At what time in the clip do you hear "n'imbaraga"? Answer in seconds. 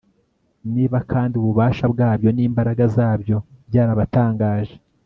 2.31-2.83